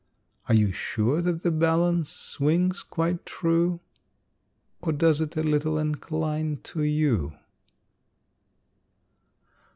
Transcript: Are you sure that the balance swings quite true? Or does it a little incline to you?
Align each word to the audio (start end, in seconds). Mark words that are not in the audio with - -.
Are 0.49 0.55
you 0.55 0.71
sure 0.71 1.21
that 1.21 1.43
the 1.43 1.51
balance 1.51 2.09
swings 2.09 2.81
quite 2.81 3.23
true? 3.23 3.81
Or 4.81 4.93
does 4.93 5.21
it 5.21 5.37
a 5.37 5.43
little 5.43 5.77
incline 5.77 6.57
to 6.63 6.81
you? 6.81 7.33